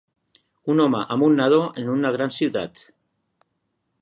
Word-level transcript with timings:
Un 0.73 0.81
home 0.85 1.01
amb 1.17 1.27
un 1.29 1.37
nadó 1.41 1.61
en 1.83 1.93
una 1.99 2.13
gran 2.19 2.35
ciutat. 2.39 2.87